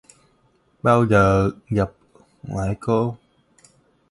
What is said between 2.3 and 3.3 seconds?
lại cô?!